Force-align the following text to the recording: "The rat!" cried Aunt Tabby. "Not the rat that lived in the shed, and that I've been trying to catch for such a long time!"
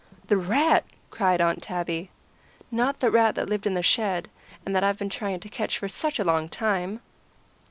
"The 0.29 0.37
rat!" 0.37 0.83
cried 1.11 1.41
Aunt 1.41 1.61
Tabby. 1.61 2.09
"Not 2.71 2.99
the 3.01 3.11
rat 3.11 3.35
that 3.35 3.47
lived 3.47 3.67
in 3.67 3.75
the 3.75 3.83
shed, 3.83 4.31
and 4.65 4.75
that 4.75 4.83
I've 4.83 4.97
been 4.97 5.09
trying 5.11 5.41
to 5.41 5.47
catch 5.47 5.77
for 5.77 5.87
such 5.87 6.17
a 6.17 6.23
long 6.23 6.49
time!" 6.49 7.01